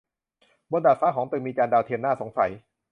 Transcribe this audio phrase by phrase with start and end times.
[0.71, 2.51] บนดาดฟ้าของตึกมีจานดาวเทียมน่าสงสัย